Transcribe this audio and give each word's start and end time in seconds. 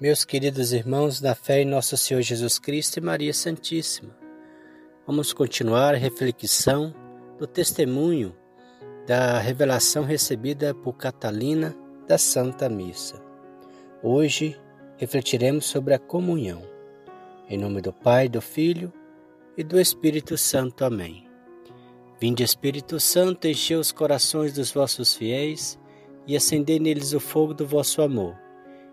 Meus 0.00 0.24
queridos 0.24 0.72
irmãos, 0.72 1.20
na 1.20 1.34
fé 1.34 1.60
em 1.60 1.64
nosso 1.64 1.96
Senhor 1.96 2.22
Jesus 2.22 2.58
Cristo 2.58 2.96
e 2.96 3.00
Maria 3.00 3.32
Santíssima, 3.32 4.16
vamos 5.06 5.32
continuar 5.32 5.94
a 5.94 5.98
reflexão 5.98 6.92
do 7.38 7.46
testemunho 7.46 8.34
da 9.06 9.38
revelação 9.38 10.02
recebida 10.02 10.74
por 10.74 10.94
Catalina 10.94 11.76
da 12.08 12.18
Santa 12.18 12.68
Missa. 12.68 13.22
Hoje 14.02 14.58
refletiremos 14.96 15.66
sobre 15.66 15.94
a 15.94 16.00
comunhão. 16.00 16.62
Em 17.48 17.58
nome 17.58 17.80
do 17.80 17.92
Pai, 17.92 18.28
do 18.28 18.40
Filho 18.40 18.92
e 19.56 19.62
do 19.62 19.78
Espírito 19.78 20.36
Santo. 20.36 20.84
Amém. 20.84 21.28
Vinde, 22.20 22.42
Espírito 22.42 22.98
Santo, 22.98 23.46
enchei 23.46 23.76
os 23.76 23.92
corações 23.92 24.52
dos 24.52 24.72
vossos 24.72 25.14
fiéis 25.14 25.78
e 26.26 26.34
acendei 26.36 26.80
neles 26.80 27.12
o 27.12 27.20
fogo 27.20 27.54
do 27.54 27.66
vosso 27.66 28.02
amor. 28.02 28.36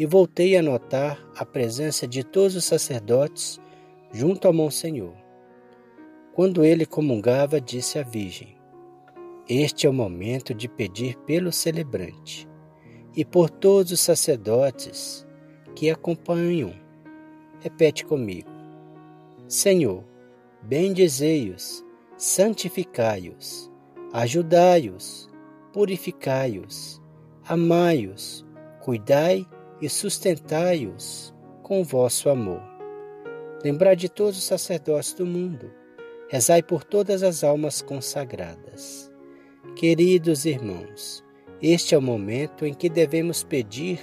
e 0.00 0.06
voltei 0.06 0.56
a 0.56 0.62
notar 0.62 1.22
a 1.36 1.44
presença 1.44 2.08
de 2.08 2.24
todos 2.24 2.56
os 2.56 2.64
sacerdotes 2.64 3.60
junto 4.10 4.48
a 4.48 4.52
Monsenhor. 4.52 5.12
Quando 6.32 6.64
ele 6.64 6.86
comungava, 6.86 7.60
disse 7.60 7.98
à 7.98 8.02
Virgem: 8.02 8.56
Este 9.46 9.86
é 9.86 9.90
o 9.90 9.92
momento 9.92 10.54
de 10.54 10.70
pedir 10.70 11.18
pelo 11.26 11.52
celebrante 11.52 12.48
e 13.14 13.26
por 13.26 13.50
todos 13.50 13.92
os 13.92 14.00
sacerdotes 14.00 15.26
que 15.76 15.90
acompanham. 15.90 16.72
Repete 17.60 18.02
comigo: 18.06 18.48
Senhor, 19.46 20.02
bendizei-os, 20.62 21.84
santificai-os, 22.16 23.70
ajudai-os, 24.14 25.28
purificai-os, 25.74 27.02
amai-os, 27.44 28.46
cuidai 28.80 29.46
e 29.80 29.88
sustentai-os 29.88 31.34
com 31.62 31.82
vosso 31.82 32.28
amor. 32.28 32.62
Lembrai 33.62 33.94
de 33.94 34.08
todos 34.08 34.38
os 34.38 34.44
sacerdotes 34.44 35.12
do 35.14 35.26
mundo, 35.26 35.70
rezai 36.28 36.62
por 36.62 36.84
todas 36.84 37.22
as 37.22 37.44
almas 37.44 37.82
consagradas. 37.82 39.10
Queridos 39.76 40.44
irmãos, 40.44 41.24
este 41.62 41.94
é 41.94 41.98
o 41.98 42.02
momento 42.02 42.64
em 42.64 42.72
que 42.72 42.88
devemos 42.88 43.42
pedir, 43.42 44.00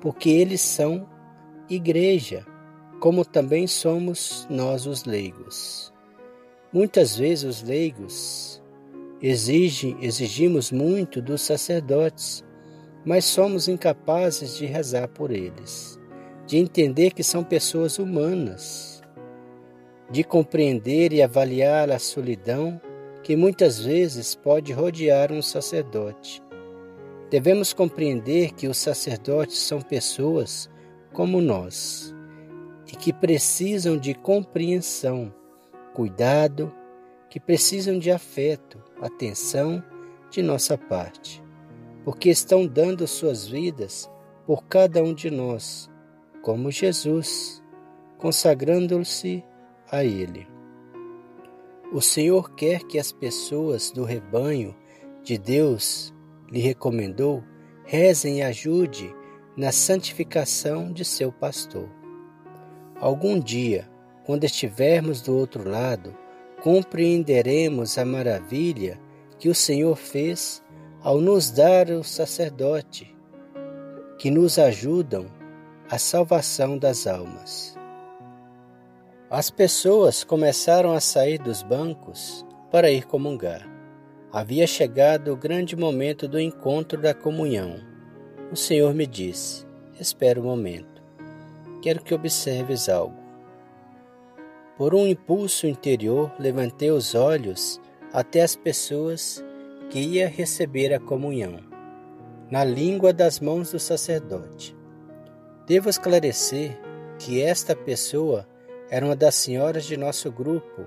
porque 0.00 0.30
eles 0.30 0.60
são 0.60 1.08
igreja, 1.68 2.46
como 3.00 3.24
também 3.24 3.66
somos 3.66 4.46
nós 4.48 4.86
os 4.86 5.04
leigos. 5.04 5.92
Muitas 6.72 7.16
vezes 7.16 7.44
os 7.44 7.62
leigos 7.62 8.62
exigem, 9.20 9.96
exigimos 10.00 10.72
muito 10.72 11.22
dos 11.22 11.42
sacerdotes, 11.42 12.44
mas 13.04 13.24
somos 13.26 13.68
incapazes 13.68 14.56
de 14.56 14.64
rezar 14.64 15.08
por 15.08 15.30
eles, 15.30 16.00
de 16.46 16.56
entender 16.56 17.12
que 17.12 17.22
são 17.22 17.44
pessoas 17.44 17.98
humanas, 17.98 19.02
de 20.10 20.24
compreender 20.24 21.12
e 21.12 21.22
avaliar 21.22 21.90
a 21.90 21.98
solidão 21.98 22.80
que 23.22 23.36
muitas 23.36 23.80
vezes 23.80 24.34
pode 24.34 24.72
rodear 24.72 25.32
um 25.32 25.42
sacerdote. 25.42 26.42
Devemos 27.30 27.72
compreender 27.72 28.52
que 28.52 28.68
os 28.68 28.78
sacerdotes 28.78 29.58
são 29.58 29.80
pessoas 29.80 30.70
como 31.12 31.40
nós 31.40 32.14
e 32.86 32.96
que 32.96 33.12
precisam 33.12 33.96
de 33.96 34.14
compreensão, 34.14 35.34
cuidado, 35.94 36.72
que 37.28 37.40
precisam 37.40 37.98
de 37.98 38.10
afeto, 38.10 38.78
atenção 39.00 39.82
de 40.30 40.42
nossa 40.42 40.78
parte 40.78 41.43
porque 42.04 42.30
estão 42.30 42.66
dando 42.66 43.06
suas 43.06 43.46
vidas 43.46 44.10
por 44.46 44.64
cada 44.64 45.02
um 45.02 45.14
de 45.14 45.30
nós, 45.30 45.90
como 46.42 46.70
Jesus, 46.70 47.62
consagrando-se 48.18 49.42
a 49.90 50.04
Ele. 50.04 50.46
O 51.92 52.00
Senhor 52.00 52.54
quer 52.54 52.84
que 52.84 52.98
as 52.98 53.10
pessoas 53.10 53.90
do 53.90 54.04
rebanho 54.04 54.76
de 55.22 55.38
Deus 55.38 56.12
lhe 56.50 56.60
recomendou 56.60 57.42
rezem 57.84 58.38
e 58.38 58.42
ajude 58.42 59.14
na 59.56 59.70
santificação 59.70 60.92
de 60.92 61.04
seu 61.04 61.30
pastor. 61.30 61.88
Algum 62.96 63.38
dia, 63.38 63.88
quando 64.24 64.44
estivermos 64.44 65.20
do 65.20 65.36
outro 65.36 65.68
lado, 65.68 66.16
compreenderemos 66.62 67.98
a 67.98 68.04
maravilha 68.04 68.98
que 69.38 69.48
o 69.48 69.54
Senhor 69.54 69.96
fez 69.96 70.63
ao 71.04 71.20
nos 71.20 71.50
dar 71.50 71.90
o 71.90 72.02
sacerdote, 72.02 73.14
que 74.16 74.30
nos 74.30 74.58
ajudam 74.58 75.26
a 75.90 75.98
salvação 75.98 76.78
das 76.78 77.06
almas. 77.06 77.78
As 79.28 79.50
pessoas 79.50 80.24
começaram 80.24 80.94
a 80.94 81.00
sair 81.00 81.36
dos 81.36 81.62
bancos 81.62 82.42
para 82.70 82.90
ir 82.90 83.04
comungar. 83.04 83.68
Havia 84.32 84.66
chegado 84.66 85.30
o 85.30 85.36
grande 85.36 85.76
momento 85.76 86.26
do 86.26 86.40
encontro 86.40 86.98
da 86.98 87.12
comunhão. 87.12 87.76
O 88.50 88.56
Senhor 88.56 88.94
me 88.94 89.06
disse: 89.06 89.66
Espera 90.00 90.40
um 90.40 90.44
momento. 90.44 91.02
Quero 91.82 92.02
que 92.02 92.14
observes 92.14 92.88
algo. 92.88 93.22
Por 94.78 94.94
um 94.94 95.06
impulso 95.06 95.66
interior, 95.66 96.32
levantei 96.38 96.90
os 96.90 97.14
olhos 97.14 97.78
até 98.10 98.40
as 98.40 98.56
pessoas 98.56 99.44
ia 99.98 100.28
receber 100.28 100.92
a 100.92 101.00
comunhão, 101.00 101.60
na 102.50 102.64
língua 102.64 103.12
das 103.12 103.40
mãos 103.40 103.72
do 103.72 103.78
sacerdote. 103.78 104.76
Devo 105.66 105.88
esclarecer 105.88 106.78
que 107.18 107.40
esta 107.42 107.74
pessoa 107.74 108.46
era 108.90 109.04
uma 109.04 109.16
das 109.16 109.34
senhoras 109.34 109.84
de 109.84 109.96
nosso 109.96 110.30
grupo 110.30 110.86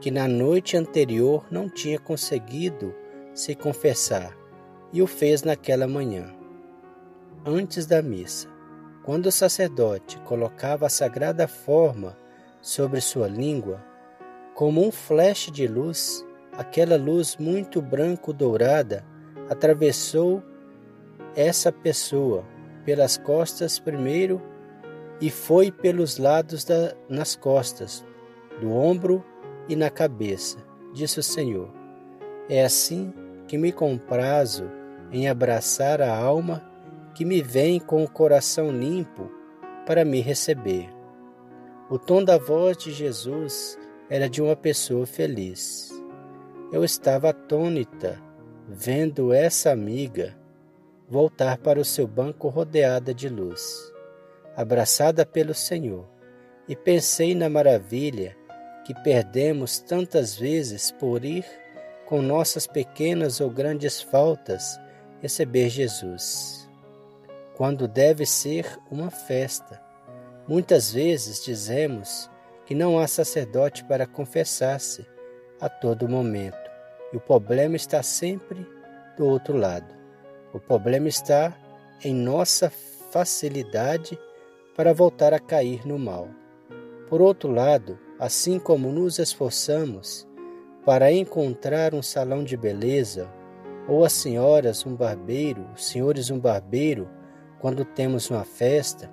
que 0.00 0.10
na 0.10 0.28
noite 0.28 0.76
anterior 0.76 1.46
não 1.50 1.68
tinha 1.68 1.98
conseguido 1.98 2.94
se 3.32 3.54
confessar 3.54 4.36
e 4.92 5.02
o 5.02 5.06
fez 5.06 5.42
naquela 5.42 5.88
manhã. 5.88 6.34
Antes 7.44 7.86
da 7.86 8.00
missa, 8.02 8.48
quando 9.02 9.26
o 9.26 9.32
sacerdote 9.32 10.18
colocava 10.20 10.86
a 10.86 10.90
sagrada 10.90 11.48
forma 11.48 12.16
sobre 12.62 13.00
sua 13.00 13.28
língua, 13.28 13.84
como 14.54 14.86
um 14.86 14.90
flash 14.92 15.50
de 15.50 15.66
luz, 15.66 16.24
aquela 16.56 16.96
luz 16.96 17.36
muito 17.36 17.82
branco-dourada 17.82 19.04
atravessou 19.48 20.42
essa 21.36 21.72
pessoa 21.72 22.44
pelas 22.84 23.16
costas 23.16 23.78
primeiro 23.78 24.40
e 25.20 25.30
foi 25.30 25.70
pelos 25.70 26.18
lados 26.18 26.64
da, 26.64 26.94
nas 27.08 27.34
costas, 27.34 28.04
do 28.60 28.70
ombro 28.70 29.24
e 29.68 29.76
na 29.76 29.90
cabeça, 29.90 30.58
disse 30.92 31.18
o 31.18 31.22
Senhor. 31.22 31.70
É 32.48 32.64
assim 32.64 33.12
que 33.46 33.56
me 33.56 33.72
comprazo 33.72 34.70
em 35.10 35.28
abraçar 35.28 36.00
a 36.02 36.14
alma 36.14 36.62
que 37.14 37.24
me 37.24 37.40
vem 37.40 37.78
com 37.78 38.02
o 38.02 38.10
coração 38.10 38.70
limpo 38.70 39.30
para 39.86 40.04
me 40.04 40.20
receber. 40.20 40.88
O 41.88 41.98
tom 41.98 42.24
da 42.24 42.36
voz 42.36 42.76
de 42.76 42.92
Jesus 42.92 43.78
era 44.10 44.28
de 44.28 44.42
uma 44.42 44.56
pessoa 44.56 45.06
feliz. 45.06 45.90
Eu 46.74 46.82
estava 46.82 47.28
atônita, 47.30 48.20
vendo 48.68 49.32
essa 49.32 49.70
amiga 49.70 50.36
voltar 51.08 51.56
para 51.58 51.78
o 51.78 51.84
seu 51.84 52.04
banco 52.04 52.48
rodeada 52.48 53.14
de 53.14 53.28
luz, 53.28 53.92
abraçada 54.56 55.24
pelo 55.24 55.54
Senhor, 55.54 56.04
e 56.66 56.74
pensei 56.74 57.32
na 57.32 57.48
maravilha 57.48 58.36
que 58.84 58.92
perdemos 58.92 59.78
tantas 59.78 60.34
vezes 60.36 60.90
por 60.90 61.24
ir, 61.24 61.44
com 62.06 62.20
nossas 62.20 62.66
pequenas 62.66 63.40
ou 63.40 63.50
grandes 63.50 64.02
faltas, 64.02 64.76
receber 65.22 65.68
Jesus. 65.68 66.68
Quando 67.56 67.86
deve 67.86 68.26
ser 68.26 68.66
uma 68.90 69.12
festa. 69.12 69.80
Muitas 70.48 70.92
vezes 70.92 71.44
dizemos 71.44 72.28
que 72.66 72.74
não 72.74 72.98
há 72.98 73.06
sacerdote 73.06 73.84
para 73.84 74.08
confessar-se 74.08 75.06
a 75.60 75.68
todo 75.68 76.08
momento. 76.08 76.63
E 77.14 77.16
o 77.16 77.20
problema 77.20 77.76
está 77.76 78.02
sempre 78.02 78.66
do 79.16 79.24
outro 79.24 79.56
lado. 79.56 79.86
O 80.52 80.58
problema 80.58 81.06
está 81.06 81.56
em 82.02 82.12
nossa 82.12 82.68
facilidade 82.68 84.18
para 84.76 84.92
voltar 84.92 85.32
a 85.32 85.38
cair 85.38 85.86
no 85.86 85.96
mal. 85.96 86.28
Por 87.08 87.22
outro 87.22 87.52
lado, 87.52 87.96
assim 88.18 88.58
como 88.58 88.90
nos 88.90 89.20
esforçamos 89.20 90.26
para 90.84 91.12
encontrar 91.12 91.94
um 91.94 92.02
salão 92.02 92.42
de 92.42 92.56
beleza, 92.56 93.30
ou 93.86 94.04
as 94.04 94.12
senhoras 94.12 94.84
um 94.84 94.96
barbeiro, 94.96 95.64
os 95.72 95.86
senhores 95.86 96.30
um 96.30 96.40
barbeiro, 96.40 97.08
quando 97.60 97.84
temos 97.84 98.28
uma 98.28 98.44
festa, 98.44 99.08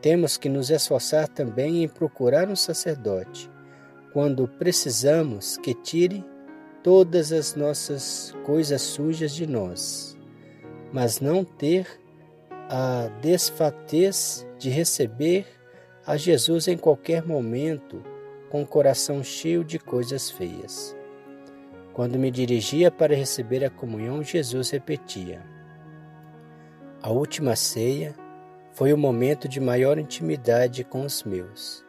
temos 0.00 0.36
que 0.36 0.48
nos 0.48 0.70
esforçar 0.70 1.26
também 1.26 1.82
em 1.82 1.88
procurar 1.88 2.48
um 2.48 2.54
sacerdote, 2.54 3.50
quando 4.12 4.46
precisamos 4.46 5.56
que 5.56 5.74
tire 5.74 6.24
todas 6.82 7.32
as 7.32 7.54
nossas 7.54 8.34
coisas 8.44 8.80
sujas 8.82 9.34
de 9.34 9.46
nós, 9.46 10.16
mas 10.92 11.20
não 11.20 11.44
ter 11.44 11.86
a 12.68 13.08
desfatez 13.20 14.46
de 14.58 14.70
receber 14.70 15.46
a 16.06 16.16
Jesus 16.16 16.68
em 16.68 16.76
qualquer 16.76 17.26
momento 17.26 18.02
com 18.48 18.62
o 18.62 18.66
coração 18.66 19.22
cheio 19.22 19.64
de 19.64 19.78
coisas 19.78 20.30
feias. 20.30 20.96
Quando 21.92 22.18
me 22.18 22.30
dirigia 22.30 22.90
para 22.90 23.14
receber 23.14 23.64
a 23.64 23.70
comunhão, 23.70 24.22
Jesus 24.22 24.70
repetia: 24.70 25.42
A 27.02 27.10
última 27.10 27.56
ceia 27.56 28.14
foi 28.72 28.92
o 28.92 28.98
momento 28.98 29.48
de 29.48 29.60
maior 29.60 29.98
intimidade 29.98 30.84
com 30.84 31.04
os 31.04 31.24
meus. 31.24 31.84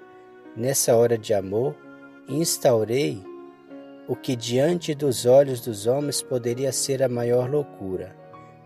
Nessa 0.55 0.95
hora 0.95 1.17
de 1.17 1.33
amor, 1.33 1.75
instaurei 2.27 3.23
o 4.11 4.15
que 4.17 4.35
diante 4.35 4.93
dos 4.93 5.25
olhos 5.25 5.61
dos 5.61 5.87
homens 5.87 6.21
poderia 6.21 6.73
ser 6.73 7.01
a 7.01 7.07
maior 7.07 7.49
loucura, 7.49 8.13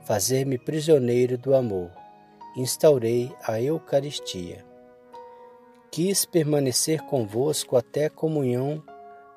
fazer-me 0.03 0.57
prisioneiro 0.57 1.37
do 1.37 1.53
amor. 1.53 1.91
Instaurei 2.57 3.31
a 3.43 3.61
Eucaristia. 3.61 4.65
Quis 5.91 6.25
permanecer 6.25 7.03
convosco 7.03 7.77
até 7.77 8.05
a 8.05 8.09
comunhão, 8.09 8.81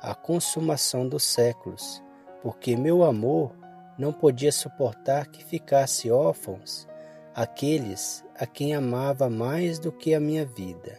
a 0.00 0.14
consumação 0.14 1.06
dos 1.06 1.24
séculos, 1.24 2.02
porque 2.40 2.74
meu 2.74 3.04
amor 3.04 3.54
não 3.98 4.10
podia 4.10 4.50
suportar 4.50 5.26
que 5.26 5.44
ficasse 5.44 6.10
órfãos 6.10 6.88
aqueles 7.34 8.24
a 8.34 8.46
quem 8.46 8.74
amava 8.74 9.28
mais 9.28 9.78
do 9.78 9.92
que 9.92 10.14
a 10.14 10.20
minha 10.20 10.46
vida. 10.46 10.98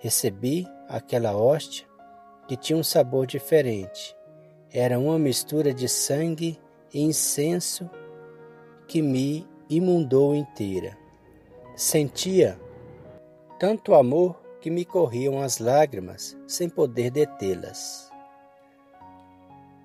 Recebi 0.00 0.66
aquela 0.88 1.36
hóstia 1.36 1.86
que 2.46 2.56
tinha 2.56 2.78
um 2.78 2.84
sabor 2.84 3.26
diferente. 3.26 4.16
Era 4.72 4.98
uma 4.98 5.18
mistura 5.18 5.72
de 5.72 5.88
sangue 5.88 6.58
e 6.92 7.00
incenso 7.02 7.88
que 8.86 9.02
me 9.02 9.46
imundou 9.68 10.34
inteira. 10.34 10.96
Sentia 11.74 12.58
tanto 13.58 13.94
amor 13.94 14.40
que 14.60 14.70
me 14.70 14.84
corriam 14.84 15.40
as 15.40 15.58
lágrimas 15.58 16.36
sem 16.46 16.68
poder 16.68 17.10
detê-las. 17.10 18.10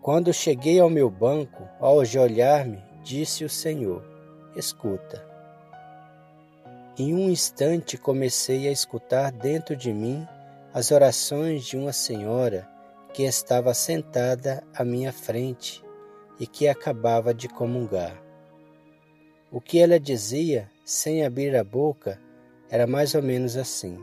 Quando 0.02 0.34
cheguei 0.34 0.80
ao 0.80 0.90
meu 0.90 1.10
banco, 1.10 1.68
ao 1.80 1.98
olhar-me, 1.98 2.84
disse 3.04 3.44
o 3.44 3.50
Senhor: 3.50 4.04
Escuta. 4.56 5.24
Em 6.98 7.14
um 7.14 7.30
instante 7.30 7.98
comecei 7.98 8.68
a 8.68 8.72
escutar 8.72 9.32
dentro 9.32 9.76
de 9.76 9.94
mim 9.94 10.28
as 10.74 10.90
orações 10.90 11.66
de 11.66 11.76
uma 11.76 11.92
senhora 11.92 12.68
que 13.14 13.24
estava 13.24 13.74
sentada 13.74 14.64
à 14.74 14.86
minha 14.86 15.12
frente 15.12 15.84
e 16.40 16.48
que 16.48 16.68
acabava 16.68 17.34
de 17.34 17.50
comungar. 17.50 18.22
O 19.52 19.60
que 19.60 19.80
ela 19.80 20.00
dizia, 20.00 20.70
sem 20.86 21.26
abrir 21.26 21.56
a 21.58 21.64
boca, 21.64 22.18
era 22.70 22.88
mais 22.88 23.14
ou 23.14 23.22
menos 23.22 23.58
assim: 23.58 24.00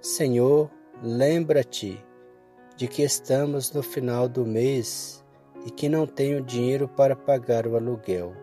Senhor, 0.00 0.68
lembra-te 1.00 2.04
de 2.76 2.88
que 2.88 3.02
estamos 3.02 3.70
no 3.70 3.82
final 3.82 4.28
do 4.28 4.44
mês 4.44 5.24
e 5.64 5.70
que 5.70 5.88
não 5.88 6.04
tenho 6.04 6.42
dinheiro 6.42 6.88
para 6.88 7.14
pagar 7.14 7.64
o 7.64 7.76
aluguel, 7.76 8.34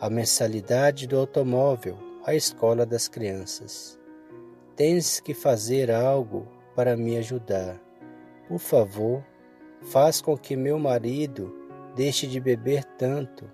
a 0.00 0.08
mensalidade 0.08 1.06
do 1.06 1.18
automóvel, 1.18 1.98
a 2.24 2.34
escola 2.34 2.86
das 2.86 3.06
crianças. 3.06 4.01
Tens 4.74 5.20
que 5.20 5.34
fazer 5.34 5.90
algo 5.90 6.48
para 6.74 6.96
me 6.96 7.16
ajudar. 7.18 7.80
Por 8.48 8.58
favor, 8.58 9.22
faz 9.82 10.20
com 10.20 10.36
que 10.36 10.56
meu 10.56 10.78
marido 10.78 11.54
deixe 11.94 12.26
de 12.26 12.40
beber 12.40 12.84
tanto. 12.96 13.50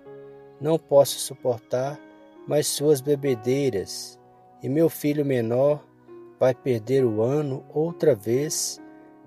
Não 0.61 0.79
posso 0.79 1.19
suportar 1.19 1.99
mais 2.47 2.67
suas 2.67 3.01
bebedeiras, 3.01 4.19
e 4.63 4.69
meu 4.69 4.89
filho 4.89 5.25
menor 5.25 5.85
vai 6.39 6.55
perder 6.55 7.05
o 7.05 7.21
ano 7.21 7.65
outra 7.73 8.15
vez 8.15 8.79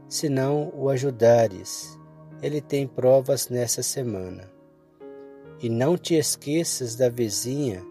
se 0.08 0.28
não 0.28 0.72
o 0.74 0.88
ajudares. 0.88 1.98
Ele 2.42 2.60
tem 2.60 2.86
provas 2.86 3.48
nessa 3.48 3.82
semana. 3.82 4.50
E 5.60 5.68
não 5.68 5.96
te 5.96 6.14
esqueças 6.14 6.96
da 6.96 7.08
vizinha 7.08 7.84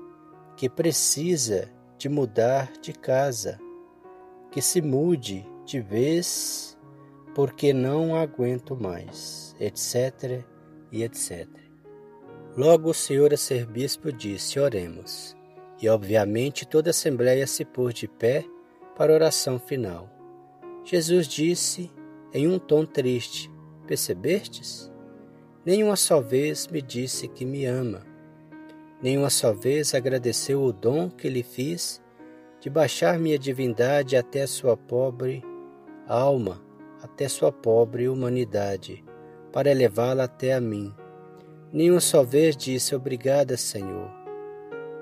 que 0.57 0.68
precisa 0.69 1.69
de 1.98 2.09
mudar 2.09 2.71
de 2.81 2.92
casa, 2.92 3.57
que 4.51 4.62
se 4.62 4.81
mude 4.81 5.45
de 5.65 5.80
vez, 5.80 6.77
porque 7.33 7.74
não 7.74 8.15
aguento 8.15 8.75
mais, 8.75 9.56
etc. 9.59 10.44
e 10.92 11.03
etc. 11.03 11.48
Logo 12.56 12.89
o 12.89 12.94
senhor 12.94 13.31
arcebispo 13.31 14.12
disse: 14.12 14.59
Oremos. 14.59 15.36
E 15.81 15.89
obviamente 15.89 16.68
toda 16.68 16.89
a 16.89 16.92
assembleia 16.92 17.48
se 17.48 17.65
pôs 17.65 17.94
de 17.94 18.07
pé 18.07 18.45
para 18.95 19.12
a 19.12 19.15
oração 19.15 19.57
final. 19.57 20.07
Jesus 20.83 21.27
disse 21.27 21.89
em 22.33 22.48
um 22.48 22.59
tom 22.59 22.86
triste: 22.86 23.50
Percebestes? 23.88 24.92
Nenhuma 25.65 25.95
só 25.95 26.21
vez 26.21 26.68
me 26.68 26.81
disse 26.81 27.27
que 27.27 27.45
me 27.45 27.65
ama 27.65 28.12
Nenhuma 29.01 29.31
só 29.31 29.51
vez 29.51 29.95
agradeceu 29.95 30.62
o 30.62 30.71
dom 30.71 31.09
que 31.09 31.27
lhe 31.27 31.42
fiz 31.42 32.00
de 32.61 32.69
baixar 32.69 33.17
minha 33.17 33.39
divindade 33.39 34.15
até 34.15 34.45
sua 34.45 34.77
pobre 34.77 35.43
alma, 36.07 36.61
até 37.01 37.27
sua 37.27 37.51
pobre 37.51 38.07
humanidade, 38.07 39.03
para 39.51 39.71
elevá-la 39.71 40.25
até 40.25 40.53
a 40.53 40.61
mim. 40.61 40.93
Nenhuma 41.73 41.99
só 41.99 42.23
vez 42.23 42.55
disse 42.55 42.93
obrigada, 42.93 43.57
Senhor. 43.57 44.11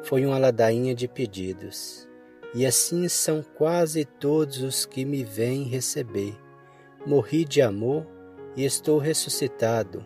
Foi 0.03 0.25
uma 0.25 0.37
ladainha 0.37 0.95
de 0.95 1.05
pedidos. 1.05 2.07
E 2.55 2.65
assim 2.65 3.09
são 3.09 3.43
quase 3.43 4.05
todos 4.05 4.61
os 4.63 4.85
que 4.85 5.03
me 5.03 5.23
vêm 5.23 5.63
receber. 5.63 6.35
Morri 7.05 7.43
de 7.43 7.61
amor 7.61 8.07
e 8.55 8.63
estou 8.63 8.99
ressuscitado. 8.99 10.05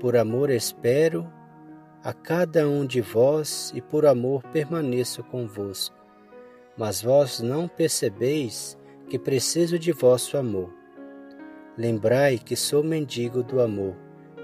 Por 0.00 0.16
amor 0.16 0.48
espero 0.48 1.30
a 2.02 2.14
cada 2.14 2.66
um 2.66 2.86
de 2.86 3.02
vós 3.02 3.70
e 3.74 3.82
por 3.82 4.06
amor 4.06 4.42
permaneço 4.44 5.22
convosco. 5.22 6.01
Mas 6.76 7.02
vós 7.02 7.40
não 7.40 7.68
percebeis 7.68 8.78
que 9.08 9.18
preciso 9.18 9.78
de 9.78 9.92
vosso 9.92 10.36
amor. 10.36 10.72
Lembrai 11.76 12.38
que 12.38 12.56
sou 12.56 12.82
mendigo 12.82 13.42
do 13.42 13.60
amor, 13.60 13.96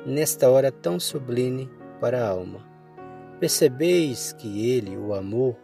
nesta 0.07 0.49
hora 0.51 0.71
tão 0.71 0.99
sublime 0.99 1.71
para 2.01 2.25
a 2.25 2.29
alma. 2.29 2.67
Percebeis 3.41 4.33
que 4.33 4.71
Ele, 4.71 4.97
o 4.97 5.15
amor, 5.15 5.57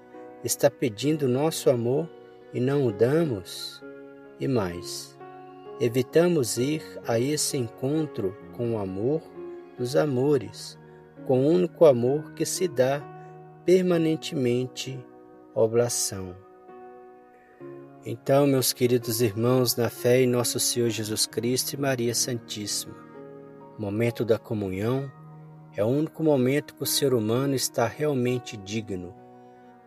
está 0.42 0.70
pedindo 0.70 1.28
nosso 1.28 1.70
amor 1.70 2.08
e 2.52 2.60
não 2.60 2.86
o 2.86 2.92
damos? 2.92 3.82
E 4.38 4.46
mais, 4.48 5.18
evitamos 5.80 6.58
ir 6.58 6.82
a 7.06 7.18
esse 7.18 7.56
encontro 7.56 8.36
com 8.52 8.74
o 8.74 8.78
amor 8.78 9.22
dos 9.78 9.96
amores 9.96 10.78
com 11.26 11.44
o 11.44 11.48
único 11.48 11.84
amor 11.86 12.32
que 12.34 12.44
se 12.44 12.68
dá 12.68 13.02
permanentemente 13.64 15.02
oblação. 15.54 16.43
Então, 18.06 18.46
meus 18.46 18.70
queridos 18.70 19.22
irmãos, 19.22 19.76
na 19.76 19.88
fé 19.88 20.20
em 20.20 20.26
nosso 20.26 20.60
Senhor 20.60 20.90
Jesus 20.90 21.24
Cristo 21.24 21.72
e 21.72 21.80
Maria 21.80 22.14
Santíssima, 22.14 22.94
o 23.78 23.80
momento 23.80 24.26
da 24.26 24.38
comunhão 24.38 25.10
é 25.74 25.82
o 25.82 25.86
único 25.86 26.22
momento 26.22 26.74
que 26.74 26.82
o 26.82 26.86
ser 26.86 27.14
humano 27.14 27.54
está 27.54 27.86
realmente 27.86 28.58
digno, 28.58 29.14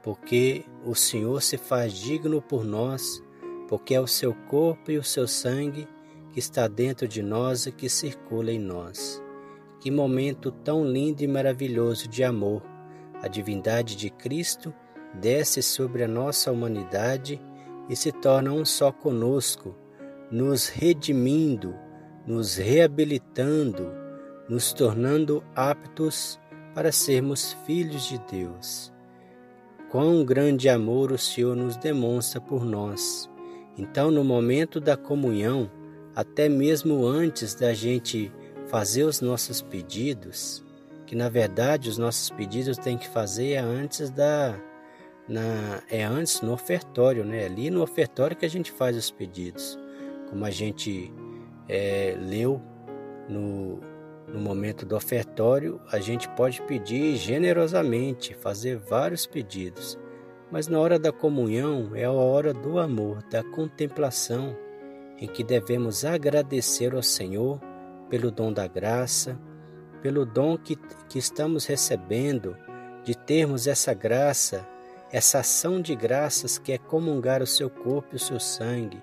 porque 0.02 0.66
o 0.84 0.96
Senhor 0.96 1.44
se 1.44 1.60
faz 1.60 1.94
digno 1.94 2.42
por 2.42 2.66
nós, 2.66 3.22
porque 3.68 3.94
é 3.94 4.02
o 4.02 4.08
seu 4.08 4.34
corpo 4.34 4.90
e 4.90 4.98
o 4.98 5.04
seu 5.04 5.28
sangue 5.28 5.88
que 6.34 6.40
está 6.40 6.68
dentro 6.68 7.08
de 7.08 7.22
nós 7.22 7.68
e 7.68 7.72
que 7.72 7.88
circula 7.88 8.52
em 8.52 8.60
nós. 8.60 9.22
Que 9.80 9.92
momento 9.92 10.52
tão 10.52 10.84
lindo 10.84 11.24
e 11.24 11.28
maravilhoso 11.28 12.08
de 12.08 12.24
amor! 12.24 12.64
A 13.22 13.28
divindade 13.28 13.96
de 13.96 14.10
Cristo 14.10 14.74
desce 15.14 15.62
sobre 15.62 16.04
a 16.04 16.08
nossa 16.08 16.52
humanidade 16.52 17.40
e 17.89 17.96
se 17.96 18.12
torna 18.12 18.51
um 18.51 18.65
só 18.65 18.91
conosco, 18.91 19.75
nos 20.29 20.67
redimindo, 20.67 21.74
nos 22.25 22.56
reabilitando, 22.56 23.89
nos 24.50 24.74
tornando 24.74 25.44
aptos 25.56 26.39
para 26.74 26.91
sermos 26.91 27.53
filhos 27.65 28.08
de 28.08 28.20
Deus. 28.32 28.94
quão 29.89 30.25
grande 30.25 30.67
amor 30.67 31.12
o 31.12 31.17
Senhor 31.17 31.56
nos 31.56 31.77
demonstra 31.77 32.41
por 32.41 32.65
nós. 32.65 33.29
Então, 33.77 34.12
no 34.12 34.24
momento 34.24 34.82
da 34.82 34.98
comunhão, 34.98 35.72
até 36.13 36.50
mesmo 36.50 37.06
antes 37.06 37.56
da 37.56 37.74
gente 37.74 38.32
fazer 38.67 39.03
os 39.03 39.22
nossos 39.22 39.62
pedidos, 39.62 40.65
que 41.06 41.15
na 41.15 41.29
verdade 41.29 41.89
os 41.89 41.98
nossos 41.98 42.29
pedidos 42.29 42.77
tem 42.77 42.98
que 42.98 43.08
fazer 43.08 43.58
antes 43.58 44.10
da 44.10 44.60
na, 45.28 45.82
é 45.90 46.04
antes 46.04 46.42
no 46.42 46.54
ofertório, 46.54 47.26
né? 47.26 47.46
Ali 47.46 47.70
no 47.70 47.82
ofertório 47.82 48.36
que 48.36 48.46
a 48.46 48.50
gente 48.50 48.72
faz 48.72 48.96
os 48.96 49.12
pedidos, 49.12 49.78
como 50.30 50.46
a 50.46 50.50
gente 50.50 51.14
é, 51.68 52.16
leu 52.20 52.62
no, 53.28 53.80
no 54.28 54.40
momento 54.40 54.86
do 54.86 54.96
ofertório, 54.96 55.80
a 55.92 56.00
gente 56.00 56.30
pode 56.30 56.62
pedir 56.64 57.16
generosamente, 57.16 58.34
fazer 58.34 58.78
vários 58.78 59.26
pedidos. 59.26 59.98
Mas 60.52 60.68
na 60.68 60.80
hora 60.80 60.98
da 60.98 61.12
comunhão 61.12 61.92
é 61.94 62.06
a 62.06 62.12
hora 62.12 62.54
do 62.54 62.80
amor, 62.80 63.22
da 63.30 63.44
contemplação, 63.44 64.56
em 65.18 65.28
que 65.28 65.44
devemos 65.44 66.06
agradecer 66.06 66.94
ao 66.94 67.04
Senhor 67.04 67.60
pelo 68.10 68.32
dom 68.32 68.54
da 68.54 68.68
graça, 68.68 69.38
pelo 70.02 70.26
dom 70.26 70.58
que, 70.58 70.78
que 71.10 71.20
estamos 71.20 71.66
recebendo 71.66 72.56
de 73.04 73.16
termos 73.16 73.68
essa 73.68 73.94
graça, 73.94 74.66
essa 75.12 75.40
ação 75.40 75.82
de 75.82 75.96
graças 75.96 76.58
que 76.58 76.72
é 76.72 76.78
comungar 76.78 77.42
o 77.42 77.48
seu 77.48 77.70
corpo 77.70 78.10
e 78.14 78.16
o 78.16 78.20
seu 78.20 78.40
sangue, 78.40 79.02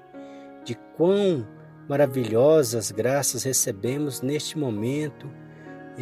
de 0.64 0.74
quão 0.96 1.46
maravilhosas 1.88 2.90
graças 2.90 3.44
recebemos 3.44 4.20
neste 4.20 4.58
momento 4.58 5.30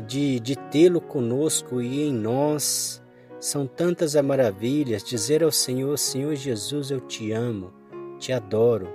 de, 0.07 0.41
de 0.41 0.57
tê-lo 0.57 1.01
conosco 1.01 1.81
e 1.81 2.03
em 2.03 2.13
nós. 2.13 3.03
São 3.39 3.67
tantas 3.67 4.15
as 4.15 4.25
maravilhas 4.25 5.03
dizer 5.03 5.43
ao 5.43 5.51
Senhor: 5.51 5.99
Senhor 5.99 6.35
Jesus, 6.35 6.91
eu 6.91 7.01
te 7.01 7.33
amo, 7.33 7.73
te 8.19 8.33
adoro. 8.33 8.89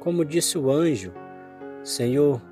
Como 0.00 0.24
disse 0.24 0.58
o 0.58 0.70
anjo: 0.70 1.12
Senhor, 1.84 2.42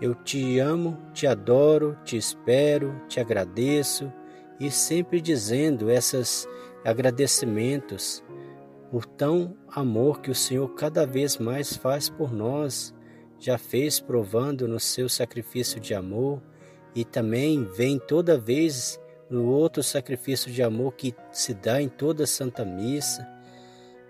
eu 0.00 0.14
te 0.14 0.58
amo, 0.58 0.98
te 1.12 1.26
adoro, 1.26 1.96
te 2.04 2.16
espero, 2.16 2.94
te 3.08 3.18
agradeço 3.18 4.12
e 4.60 4.70
sempre 4.70 5.20
dizendo 5.20 5.90
esses 5.90 6.46
agradecimentos 6.84 8.22
por 8.90 9.06
tão 9.06 9.56
amor 9.68 10.20
que 10.20 10.30
o 10.30 10.34
Senhor 10.34 10.68
cada 10.74 11.06
vez 11.06 11.38
mais 11.38 11.76
faz 11.76 12.08
por 12.08 12.32
nós 12.32 12.94
já 13.38 13.58
fez 13.58 14.00
provando 14.00 14.66
no 14.66 14.80
seu 14.80 15.08
sacrifício 15.08 15.80
de 15.80 15.94
amor 15.94 16.40
e 16.94 17.04
também 17.04 17.64
vem 17.64 17.98
toda 17.98 18.38
vez 18.38 19.00
no 19.28 19.46
outro 19.46 19.82
sacrifício 19.82 20.50
de 20.50 20.62
amor 20.62 20.94
que 20.94 21.14
se 21.32 21.52
dá 21.52 21.80
em 21.82 21.88
toda 21.88 22.26
Santa 22.26 22.64
Missa. 22.64 23.28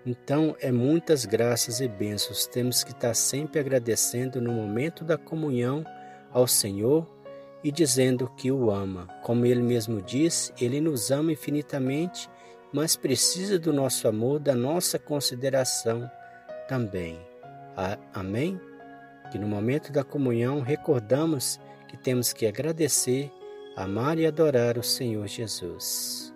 Então, 0.05 0.55
é 0.61 0.71
muitas 0.71 1.25
graças 1.25 1.81
e 1.81 1.87
bênçãos. 1.87 2.45
Temos 2.45 2.83
que 2.83 2.91
estar 2.91 3.15
sempre 3.15 3.59
agradecendo 3.59 4.39
no 4.39 4.53
momento 4.53 5.03
da 5.03 5.17
comunhão 5.17 5.83
ao 6.31 6.47
Senhor 6.47 7.09
e 7.63 7.71
dizendo 7.71 8.29
que 8.37 8.51
o 8.51 8.69
ama. 8.69 9.07
Como 9.23 9.45
ele 9.45 9.63
mesmo 9.63 10.01
disse, 10.01 10.53
ele 10.61 10.79
nos 10.79 11.09
ama 11.09 11.31
infinitamente, 11.31 12.29
mas 12.73 12.95
precisa 12.95 13.57
do 13.57 13.71
nosso 13.71 14.07
amor, 14.07 14.39
da 14.39 14.55
nossa 14.55 14.99
consideração 14.99 16.09
também. 16.67 17.19
Amém? 18.13 18.59
que 19.31 19.37
no 19.37 19.47
momento 19.47 19.91
da 19.91 20.03
comunhão 20.03 20.61
recordamos 20.61 21.59
que 21.87 21.97
temos 21.97 22.33
que 22.33 22.45
agradecer, 22.45 23.31
amar 23.75 24.17
e 24.17 24.25
adorar 24.25 24.77
o 24.77 24.83
Senhor 24.83 25.27
Jesus. 25.27 26.33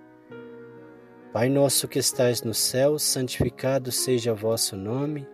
Pai 1.31 1.47
nosso 1.47 1.87
que 1.87 1.99
estais 1.99 2.41
no 2.41 2.53
céu, 2.53 2.97
santificado 2.97 3.91
seja 3.91 4.33
o 4.33 4.35
vosso 4.35 4.75
nome. 4.75 5.27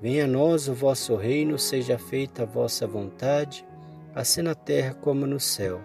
Venha 0.00 0.24
a 0.24 0.28
nós 0.28 0.68
o 0.68 0.74
vosso 0.74 1.16
reino, 1.16 1.58
seja 1.58 1.98
feita 1.98 2.44
a 2.44 2.46
vossa 2.46 2.86
vontade, 2.86 3.66
assim 4.14 4.42
na 4.42 4.54
terra 4.54 4.94
como 4.94 5.26
no 5.26 5.40
céu. 5.40 5.80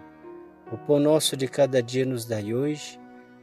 O 0.72 0.78
pão 0.78 0.98
nosso 0.98 1.36
de 1.36 1.48
cada 1.48 1.82
dia 1.82 2.06
nos 2.06 2.24
dai 2.24 2.54
hoje. 2.54 2.98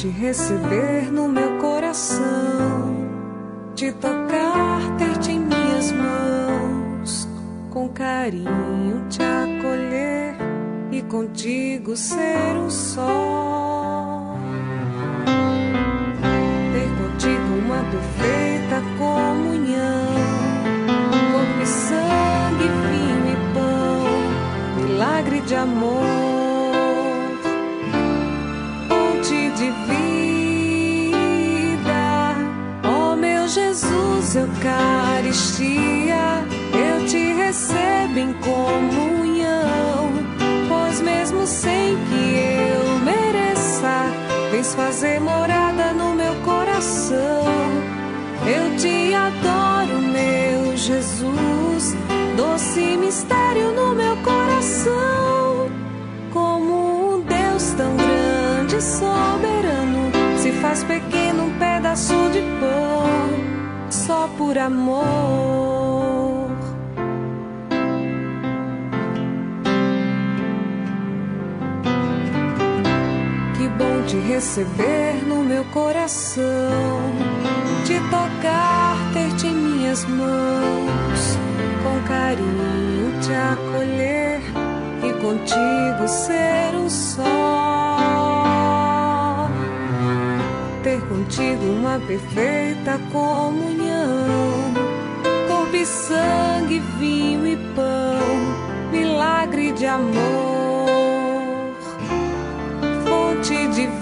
Te 0.00 0.06
receber 0.08 1.10
no 1.10 1.28
meu 1.28 1.58
coração, 1.58 3.08
te 3.74 3.90
tocar, 3.90 4.96
ter-te 4.96 5.32
em 5.32 5.40
minhas 5.40 5.90
mãos, 5.90 7.28
com 7.68 7.88
carinho 7.88 9.04
te 9.08 9.20
acolher 9.20 10.36
e 10.92 11.02
contigo 11.02 11.96
ser 11.96 12.56
um 12.56 12.70
só. 12.70 14.36
Ter 16.72 16.88
contigo 17.02 17.54
uma 17.64 17.82
perfeita 17.90 18.80
comunhão, 18.96 20.14
corpo 21.32 21.60
e 21.60 21.66
sangue, 21.66 22.68
vinho 22.86 23.32
e 23.32 23.36
pão, 23.52 24.86
milagre 24.86 25.40
de 25.40 25.56
amor 25.56 26.29
de 29.60 29.70
vida. 29.92 31.20
Ó 32.82 33.12
oh, 33.12 33.16
meu 33.16 33.46
Jesus, 33.46 34.34
Eucaristia, 34.34 36.24
eu 36.72 37.04
te 37.06 37.34
recebo 37.34 38.18
em 38.18 38.32
comunhão, 38.34 40.12
pois 40.66 41.02
mesmo 41.02 41.46
sem 41.46 41.94
que 42.08 42.36
eu 42.72 42.98
mereça, 43.00 44.06
vens 44.50 44.74
fazer 44.74 45.20
morada 45.20 45.92
no 45.92 46.14
meu 46.14 46.34
coração. 46.36 47.44
Eu 48.46 48.74
te 48.78 49.12
adoro, 49.12 50.00
meu 50.00 50.74
Jesus, 50.74 51.94
doce 52.34 52.96
mistério 52.96 53.72
no 53.72 53.94
meu 53.94 54.09
sobre 59.40 59.70
faz 60.60 60.84
pequeno 60.84 61.44
um 61.44 61.58
pedaço 61.58 62.14
de 62.32 62.40
pão 62.60 63.90
só 63.90 64.28
por 64.36 64.56
amor. 64.56 66.50
Que 73.56 73.68
bom 73.68 74.02
te 74.06 74.16
receber 74.16 75.24
no 75.26 75.42
meu 75.42 75.64
coração, 75.66 76.44
te 77.84 77.98
tocar, 78.10 78.96
ter-te 79.12 79.46
em 79.46 79.54
minhas 79.54 80.04
mãos, 80.04 81.38
com 81.82 82.08
carinho 82.08 83.20
te 83.20 83.32
acolher 83.32 84.40
e 85.02 85.12
contigo 85.20 86.08
ser 86.08 86.76
um 86.76 86.88
só 86.88 87.89
ter 90.82 91.00
contigo 91.08 91.64
uma 91.64 91.98
perfeita 92.00 93.00
comunhão. 93.12 94.74
Corpo 95.48 95.76
e 95.76 95.84
sangue, 95.84 96.80
vinho 96.98 97.46
e 97.46 97.56
pão, 97.74 98.90
milagre 98.90 99.72
de 99.72 99.84
amor, 99.86 100.08
fonte 103.04 103.68
de 103.68 103.86
vida. 103.86 104.00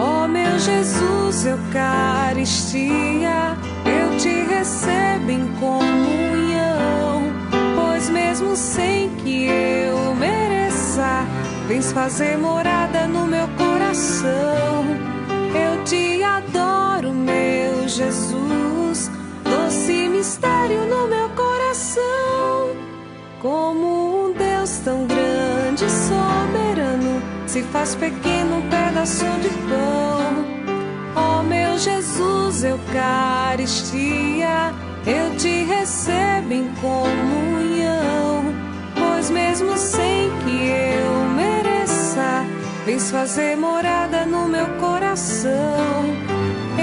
Ó 0.00 0.24
oh, 0.24 0.28
meu 0.28 0.58
Jesus, 0.58 1.46
Eucaristia, 1.46 3.56
eu 3.84 4.16
te 4.18 4.42
recebo 4.52 5.30
em 5.30 5.46
comunhão, 5.60 7.22
pois 7.76 8.10
mesmo 8.10 8.56
sem 8.56 9.08
que 9.10 9.46
eu 9.46 9.87
vens 11.68 11.92
fazer 11.92 12.38
morada 12.38 13.06
no 13.06 13.26
meu 13.26 13.46
coração. 13.48 14.86
Eu 15.54 15.84
te 15.84 16.22
adoro, 16.22 17.12
meu 17.12 17.86
Jesus, 17.86 19.10
doce 19.44 20.08
mistério 20.08 20.86
no 20.86 21.06
meu 21.06 21.28
coração. 21.30 22.74
Como 23.42 24.28
um 24.28 24.32
Deus 24.32 24.78
tão 24.78 25.06
grande 25.06 25.84
e 25.84 25.90
soberano 25.90 27.22
se 27.46 27.62
faz 27.64 27.94
pequeno 27.94 28.56
um 28.56 28.62
pedaço 28.62 29.26
de 29.42 29.50
pão. 29.68 30.46
Oh, 31.14 31.42
meu 31.42 31.76
Jesus, 31.76 32.64
Eucaristia, 32.64 34.72
eu 35.06 35.36
te 35.36 35.64
recebo 35.64 36.50
em 36.50 36.66
comunhão, 36.80 38.54
pois 38.96 39.28
mesmo 39.28 39.76
sem 39.76 40.30
que 40.44 40.70
eu 40.70 41.27
vens 42.88 43.10
fazer 43.10 43.54
morada 43.54 44.24
no 44.24 44.48
meu 44.48 44.66
coração. 44.80 46.04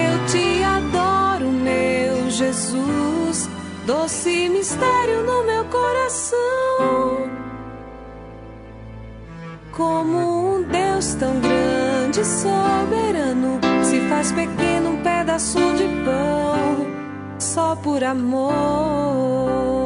Eu 0.08 0.26
te 0.28 0.64
adoro, 0.64 1.48
meu 1.52 2.30
Jesus, 2.30 3.50
doce 3.88 4.48
mistério 4.50 5.24
no 5.24 5.44
meu 5.44 5.66
coração. 5.66 7.28
Como 9.72 10.58
um 10.58 10.62
Deus 10.62 11.16
tão 11.16 11.40
grande 11.40 12.22
e 12.22 12.26
soberano 12.26 13.60
se 13.84 14.00
faz 14.08 14.32
pequeno 14.32 14.92
um 14.92 15.02
pedaço 15.02 15.58
de 15.76 15.86
pão 16.06 16.86
só 17.40 17.76
por 17.78 18.04
amor. 18.04 19.85